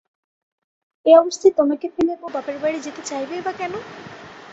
এই 1.05 1.15
অবস্থায় 1.15 1.53
তোমাকে 1.59 1.87
ফেলে 1.95 2.13
বউ 2.17 2.29
বাপের 2.35 2.57
বাড়ি 2.63 2.79
যেতে 2.85 3.01
চাইবেই 3.09 3.41
বা 3.45 3.53
কেন। 3.59 3.73